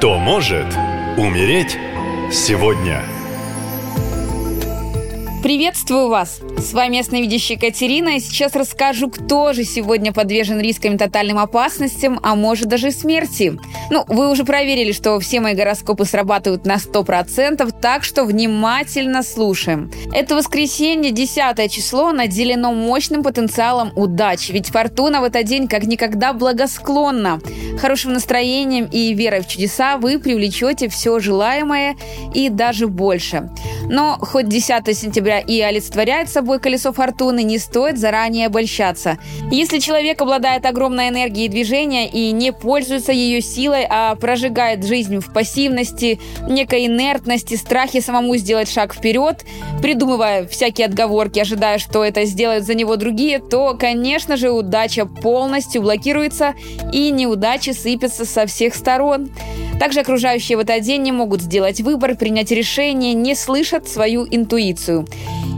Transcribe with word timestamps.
Кто 0.00 0.18
может 0.18 0.64
умереть 1.18 1.76
сегодня? 2.32 3.04
Приветствую 5.42 6.08
вас! 6.08 6.40
С 6.58 6.74
вами 6.74 6.98
ясновидящая 6.98 7.56
Катерина, 7.56 8.10
и 8.10 8.20
сейчас 8.20 8.54
расскажу, 8.54 9.08
кто 9.08 9.54
же 9.54 9.64
сегодня 9.64 10.12
подвержен 10.12 10.60
рискам 10.60 10.96
и 10.96 10.98
тотальным 10.98 11.38
опасностям, 11.38 12.20
а 12.22 12.34
может 12.34 12.68
даже 12.68 12.90
смерти. 12.90 13.58
Ну, 13.90 14.04
вы 14.06 14.30
уже 14.30 14.44
проверили, 14.44 14.92
что 14.92 15.18
все 15.18 15.40
мои 15.40 15.54
гороскопы 15.54 16.04
срабатывают 16.04 16.66
на 16.66 16.74
100%, 16.74 17.72
так 17.80 18.04
что 18.04 18.24
внимательно 18.24 19.22
слушаем. 19.22 19.90
Это 20.12 20.36
воскресенье, 20.36 21.10
10 21.10 21.72
число, 21.72 22.12
наделено 22.12 22.74
мощным 22.74 23.22
потенциалом 23.22 23.92
удачи, 23.96 24.52
ведь 24.52 24.68
фортуна 24.68 25.22
в 25.22 25.24
этот 25.24 25.44
день 25.44 25.68
как 25.68 25.84
никогда 25.84 26.34
благосклонна. 26.34 27.40
Хорошим 27.80 28.12
настроением 28.12 28.84
и 28.92 29.14
верой 29.14 29.40
в 29.40 29.48
чудеса 29.48 29.96
вы 29.96 30.18
привлечете 30.18 30.90
все 30.90 31.18
желаемое 31.18 31.96
и 32.34 32.50
даже 32.50 32.88
больше. 32.88 33.48
Но 33.90 34.16
хоть 34.20 34.48
10 34.48 34.96
сентября 34.96 35.40
и 35.40 35.60
олицетворяет 35.60 36.30
собой 36.30 36.60
колесо 36.60 36.92
фортуны, 36.92 37.42
не 37.42 37.58
стоит 37.58 37.98
заранее 37.98 38.46
обольщаться. 38.46 39.18
Если 39.50 39.80
человек 39.80 40.22
обладает 40.22 40.64
огромной 40.64 41.08
энергией 41.08 41.48
движения 41.48 42.08
и 42.08 42.30
не 42.30 42.52
пользуется 42.52 43.10
ее 43.10 43.40
силой, 43.40 43.84
а 43.90 44.14
прожигает 44.14 44.86
жизнь 44.86 45.18
в 45.18 45.32
пассивности, 45.32 46.20
некой 46.48 46.86
инертности, 46.86 47.56
страхе 47.56 48.00
самому 48.00 48.36
сделать 48.36 48.70
шаг 48.70 48.94
вперед, 48.94 49.44
придумывая 49.82 50.46
всякие 50.46 50.86
отговорки, 50.86 51.40
ожидая, 51.40 51.78
что 51.78 52.04
это 52.04 52.26
сделают 52.26 52.64
за 52.64 52.74
него 52.74 52.94
другие, 52.94 53.40
то, 53.40 53.76
конечно 53.76 54.36
же, 54.36 54.52
удача 54.52 55.04
полностью 55.04 55.82
блокируется 55.82 56.54
и 56.92 57.10
неудачи 57.10 57.70
сыпятся 57.70 58.24
со 58.24 58.46
всех 58.46 58.76
сторон. 58.76 59.30
Также 59.80 60.00
окружающие 60.00 60.58
в 60.58 60.60
этот 60.60 60.82
день 60.82 61.02
не 61.02 61.10
могут 61.10 61.40
сделать 61.40 61.80
выбор, 61.80 62.14
принять 62.14 62.50
решение, 62.50 63.14
не 63.14 63.34
слышат 63.34 63.88
свою 63.88 64.26
интуицию. 64.30 65.06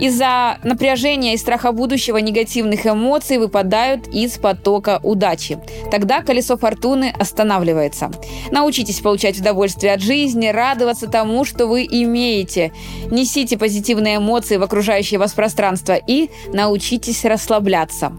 Из-за 0.00 0.58
напряжения 0.62 1.34
и 1.34 1.36
страха 1.36 1.72
будущего 1.72 2.18
негативных 2.18 2.86
эмоций 2.86 3.38
выпадают 3.38 4.06
из 4.08 4.38
потока 4.38 5.00
удачи. 5.02 5.58
Тогда 5.90 6.22
колесо 6.22 6.56
фортуны 6.56 7.12
останавливается. 7.18 8.10
Научитесь 8.52 9.00
получать 9.00 9.40
удовольствие 9.40 9.94
от 9.94 10.00
жизни, 10.00 10.48
радоваться 10.48 11.08
тому, 11.08 11.44
что 11.44 11.66
вы 11.66 11.84
имеете. 11.84 12.72
Несите 13.10 13.58
позитивные 13.58 14.18
эмоции 14.18 14.56
в 14.56 14.62
окружающее 14.62 15.18
вас 15.18 15.32
пространство 15.32 15.94
и 15.94 16.30
научитесь 16.52 17.24
расслабляться. 17.24 18.12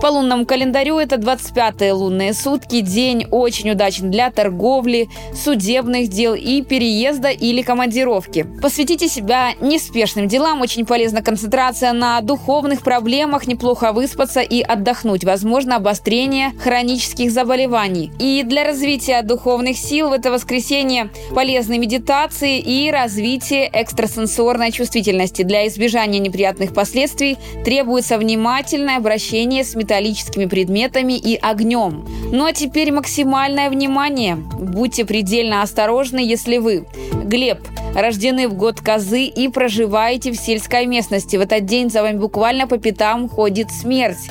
По 0.00 0.06
лунному 0.06 0.46
календарю 0.46 0.98
это 0.98 1.16
25-е 1.16 1.92
лунные 1.92 2.32
сутки. 2.32 2.80
День 2.80 3.26
очень 3.30 3.70
удачен 3.70 4.10
для 4.10 4.30
торговли, 4.30 5.08
судебных 5.46 6.08
дел 6.08 6.34
и 6.34 6.60
переезда 6.60 7.28
или 7.28 7.62
командировки. 7.62 8.44
Посвятите 8.60 9.06
себя 9.06 9.52
неспешным 9.60 10.26
делам. 10.26 10.60
Очень 10.60 10.84
полезно 10.84 11.22
концентрация 11.22 11.92
на 11.92 12.20
духовных 12.20 12.82
проблемах, 12.82 13.46
неплохо 13.46 13.92
выспаться 13.92 14.40
и 14.40 14.60
отдохнуть. 14.60 15.22
Возможно, 15.22 15.76
обострение 15.76 16.50
хронических 16.60 17.30
заболеваний. 17.30 18.10
И 18.18 18.42
для 18.42 18.64
развития 18.64 19.22
духовных 19.22 19.76
сил 19.76 20.08
в 20.08 20.14
это 20.14 20.32
воскресенье 20.32 21.10
полезны 21.32 21.78
медитации 21.78 22.58
и 22.58 22.90
развитие 22.90 23.70
экстрасенсорной 23.72 24.72
чувствительности. 24.72 25.42
Для 25.42 25.68
избежания 25.68 26.18
неприятных 26.18 26.74
последствий 26.74 27.36
требуется 27.64 28.18
внимательное 28.18 28.96
обращение 28.96 29.62
с 29.62 29.76
металлическими 29.76 30.46
предметами 30.46 31.12
и 31.12 31.36
огнем. 31.36 32.04
Ну 32.32 32.46
а 32.46 32.52
теперь 32.52 32.90
максимальное 32.90 33.70
внимание. 33.70 34.34
Будьте 34.34 35.04
предельно 35.04 35.35
осторожны, 35.62 36.18
если 36.18 36.58
вы, 36.58 36.86
Глеб, 37.24 37.58
рождены 37.94 38.48
в 38.48 38.54
год 38.54 38.80
козы 38.80 39.24
и 39.24 39.48
проживаете 39.48 40.32
в 40.32 40.36
сельской 40.36 40.86
местности. 40.86 41.36
В 41.36 41.40
этот 41.40 41.64
день 41.64 41.90
за 41.90 42.02
вами 42.02 42.18
буквально 42.18 42.66
по 42.66 42.78
пятам 42.78 43.28
ходит 43.28 43.70
смерть. 43.70 44.30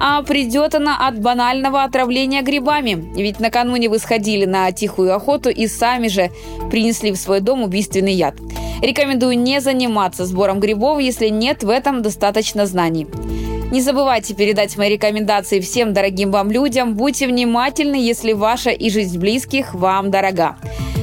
А 0.00 0.22
придет 0.22 0.74
она 0.74 1.06
от 1.06 1.20
банального 1.20 1.82
отравления 1.82 2.42
грибами. 2.42 3.12
Ведь 3.14 3.38
накануне 3.38 3.88
вы 3.88 3.98
сходили 3.98 4.46
на 4.46 4.72
тихую 4.72 5.14
охоту 5.14 5.50
и 5.50 5.66
сами 5.66 6.08
же 6.08 6.30
принесли 6.70 7.12
в 7.12 7.16
свой 7.16 7.40
дом 7.40 7.62
убийственный 7.62 8.14
яд. 8.14 8.36
Рекомендую 8.80 9.38
не 9.38 9.60
заниматься 9.60 10.24
сбором 10.24 10.58
грибов, 10.58 11.00
если 11.00 11.28
нет 11.28 11.62
в 11.62 11.68
этом 11.68 12.00
достаточно 12.00 12.64
знаний. 12.64 13.06
Не 13.70 13.80
забывайте 13.80 14.34
передать 14.34 14.76
мои 14.76 14.90
рекомендации 14.90 15.60
всем 15.60 15.92
дорогим 15.92 16.32
вам 16.32 16.50
людям. 16.50 16.96
Будьте 16.96 17.28
внимательны, 17.28 17.94
если 17.94 18.32
ваша 18.32 18.70
и 18.70 18.90
жизнь 18.90 19.16
близких 19.16 19.74
вам 19.74 20.10
дорога. 20.10 20.56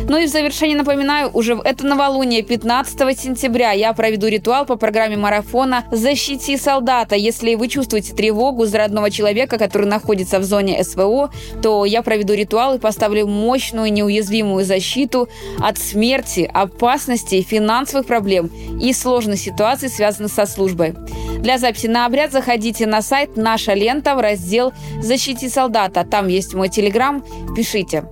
Ну 0.09 0.17
и 0.17 0.25
в 0.25 0.29
завершение 0.29 0.77
напоминаю, 0.77 1.29
уже 1.33 1.55
в 1.55 1.61
это 1.61 1.85
новолуние 1.85 2.41
15 2.41 3.17
сентября 3.17 3.71
я 3.71 3.93
проведу 3.93 4.27
ритуал 4.27 4.65
по 4.65 4.75
программе 4.75 5.15
марафона 5.15 5.85
«Защити 5.91 6.57
солдата». 6.57 7.15
Если 7.15 7.55
вы 7.55 7.69
чувствуете 7.69 8.13
тревогу 8.13 8.65
за 8.65 8.79
родного 8.79 9.11
человека, 9.11 9.57
который 9.57 9.87
находится 9.87 10.39
в 10.39 10.43
зоне 10.43 10.83
СВО, 10.83 11.29
то 11.61 11.85
я 11.85 12.01
проведу 12.01 12.33
ритуал 12.33 12.75
и 12.75 12.79
поставлю 12.79 13.27
мощную 13.27 13.93
неуязвимую 13.93 14.65
защиту 14.65 15.29
от 15.59 15.77
смерти, 15.77 16.49
опасностей, 16.53 17.41
финансовых 17.43 18.07
проблем 18.07 18.49
и 18.81 18.91
сложных 18.91 19.39
ситуаций, 19.39 19.87
связанных 19.87 20.33
со 20.33 20.45
службой. 20.45 20.95
Для 21.39 21.57
записи 21.57 21.87
на 21.87 22.05
обряд 22.05 22.31
заходите 22.31 22.85
на 22.87 23.01
сайт 23.01 23.37
«Наша 23.37 23.73
лента» 23.73 24.15
в 24.15 24.19
раздел 24.19 24.73
«Защити 25.01 25.49
солдата». 25.49 26.03
Там 26.03 26.27
есть 26.27 26.53
мой 26.53 26.69
телеграм. 26.69 27.23
Пишите. 27.55 28.03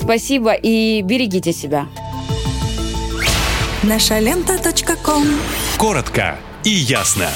Спасибо 0.00 0.52
и 0.52 1.02
берегите 1.02 1.52
себя. 1.52 1.86
Наша 3.82 4.18
лента. 4.18 4.58
Коротко 5.78 6.36
и 6.64 6.70
ясно. 6.70 7.28